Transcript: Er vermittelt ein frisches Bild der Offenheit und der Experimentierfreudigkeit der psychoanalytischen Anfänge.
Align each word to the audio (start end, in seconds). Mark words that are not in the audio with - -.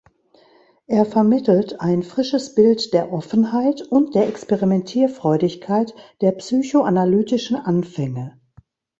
Er 0.87 1.05
vermittelt 1.05 1.79
ein 1.79 2.01
frisches 2.01 2.55
Bild 2.55 2.91
der 2.91 3.11
Offenheit 3.13 3.83
und 3.83 4.15
der 4.15 4.27
Experimentierfreudigkeit 4.27 5.93
der 6.21 6.31
psychoanalytischen 6.31 7.55
Anfänge. 7.55 8.41